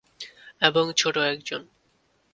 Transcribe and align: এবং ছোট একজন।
এবং 0.61 0.85
ছোট 0.97 1.15
একজন। 1.31 1.61